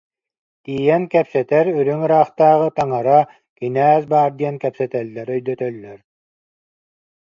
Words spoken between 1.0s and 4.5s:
кэпсэтэр, үрүҥ ыраахтааҕы, таҥара, кинээс баар